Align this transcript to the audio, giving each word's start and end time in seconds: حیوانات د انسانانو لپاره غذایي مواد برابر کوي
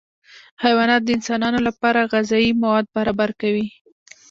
حیوانات 0.63 1.01
د 1.03 1.09
انسانانو 1.17 1.59
لپاره 1.67 2.09
غذایي 2.11 2.51
مواد 2.61 2.85
برابر 2.95 3.29
کوي 3.41 3.65